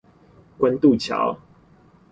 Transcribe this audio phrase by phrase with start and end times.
[0.57, 1.37] 關渡橋